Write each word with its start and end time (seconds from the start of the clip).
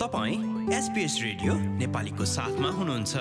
तपाईँ 0.00 0.72
SBS 0.74 1.18
radio 1.22 1.54
नेपालीको 1.54 2.24
साथमा 2.24 2.68
हुनुहुन्छ। 2.68 3.14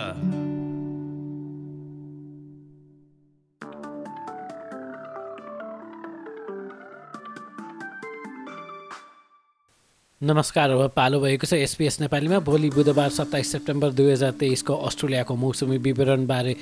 नमस्कार 10.22 10.70
अब 10.70 10.92
पालो 10.96 11.20
भएको 11.20 11.48
छ 11.48 11.54
एसपिएस 11.54 12.00
नेपालीमा। 12.02 12.40
भोलि 12.48 12.70
बुधबार 12.72 13.10
सत्ताइस 13.10 13.52
सेप्टेम्बर 13.52 13.92
दुई 13.92 14.12
हजार 14.12 14.32
तेइसको 14.40 14.74
अस्ट्रेलियाको 14.74 15.36
मौसमी 15.36 15.78
विवरणबारे 15.84 16.56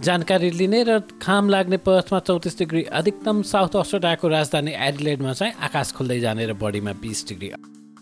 जानकारी 0.00 0.50
लिने 0.50 0.82
र 0.88 0.98
खाम 1.20 1.48
लाग्ने 1.48 1.76
पर्थमा 1.84 2.18
चौतिस 2.18 2.58
डिग्री 2.58 2.82
अधिकतम 2.96 3.42
साउथ 3.52 3.76
अस्ट्रेलियाको 3.76 4.28
राजधानी 4.28 4.72
एडिलेडमा 4.88 5.32
चाहिँ 5.32 5.52
आकाश 5.68 5.92
खुल्दै 5.92 6.20
जाने 6.20 6.46
र 6.46 6.56
बढीमा 6.56 6.92
बिस 7.04 7.28
डिग्री 7.28 7.52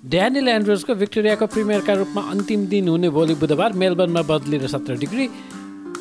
ड्यानिल 0.07 0.49
एन्ड्रोजको 0.49 0.95
भिक्टोरियाको 0.95 1.47
प्रिमियरका 1.51 1.95
रूपमा 1.95 2.23
अन्तिम 2.31 2.67
दिन 2.71 2.89
हुने 2.89 3.09
भोलि 3.11 3.35
बुधबार 3.35 3.73
मेलबर्नमा 3.83 4.23
बदली 4.23 4.59
र 4.59 4.67
सत्र 4.71 4.95
डिग्री 4.97 5.27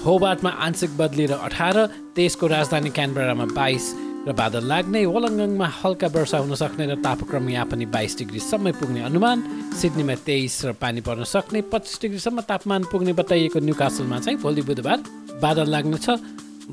होबार्टमा 0.06 0.50
आंशिक 0.66 0.98
बदली 0.98 1.26
र 1.26 1.34
अठार 1.34 1.78
देशको 2.14 2.48
राजधानी 2.48 2.90
क्यानबरामा 2.94 3.46
बाइस 3.58 3.86
र 4.28 4.34
बादल 4.38 4.64
लाग्ने 4.70 5.06
वलङ्गङमा 5.08 5.68
हल्का 5.82 6.08
वर्षा 6.14 6.38
हुन 6.38 6.54
सक्ने 6.62 6.86
र 6.86 6.96
तापक्रम 7.02 7.50
यहाँ 7.50 7.66
पनि 7.73 7.86
बाइस 7.90 8.18
डिग्रीसम्म 8.18 8.72
पुग्ने 8.78 9.02
अनुमान 9.10 9.38
सिडनीमा 9.82 10.16
तेइस 10.30 10.62
र 10.66 10.72
पानी 10.78 11.02
पर्न 11.02 11.23
सक्ने 11.26 11.62
पच्चिस 11.73 12.02
डिग्रीसम्म 12.02 12.42
तापमान 12.45 12.84
पुग्ने 12.94 13.14
बताइएको 13.18 13.59
न्युकासलमा 13.66 14.20
चाहिँ 14.22 14.38
भोलि 14.38 14.62
बुधबार 14.62 14.98
बादल 15.42 15.73
लाग्नेछ। 15.73 16.09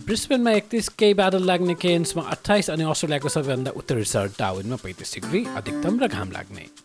ब्रिस्बेनमा 0.05 0.51
एकतिस 0.61 0.89
केही 1.01 1.15
बादल 1.17 1.43
लाग्ने 1.49 1.75
केन्समा 1.81 2.23
अठाइस 2.37 2.71
अनि 2.71 2.85
अस्ट्रेलियाको 2.85 3.29
सबैभन्दा 3.33 3.71
उत्तरी 3.81 4.05
सहर 4.13 4.29
टाउनमा 4.39 4.77
पैँतिस 4.85 5.15
डिग्री 5.15 5.47
अधिकतम 5.57 5.95
र 6.03 6.09
घाम 6.09 6.31
लाग्ने। 6.37 6.84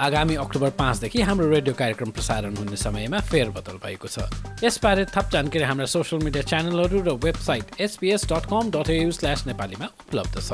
आगामी 0.00 0.34
अक्टोबर 0.34 0.70
पाँचदेखि 0.70 1.20
हाम्रो 1.22 1.48
रेडियो 1.48 1.74
कार्यक्रम 1.74 2.10
प्रसारण 2.10 2.56
हुने 2.56 2.76
समयमा 2.76 3.18
फेरबदल 3.30 3.76
भएको 3.78 4.08
छ। 4.08 4.26
यसबारे 4.64 5.04
थप 5.06 5.30
जानकारी 5.32 5.64
हाम्रा 5.64 5.86
सोसियल 5.86 6.22
मिडिया 6.24 6.42
च्यानलहरू 6.42 7.02
र 7.06 7.14
website 7.22 7.80
SBS 7.80 8.26
dot 8.26 8.44
com 8.50 8.70
dot 8.74 8.90
AU 8.90 9.12
slash 9.12 9.46
नेपालीमा 9.46 9.86
उपलब्ध 9.86 10.34
छ। 10.40 10.50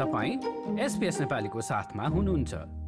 तपाईँ 0.00 0.32
एसपिएस 0.80 1.20
नेपालीको 1.20 1.60
साथमा 1.60 2.08
हुनुहुन्छ। 2.08 2.87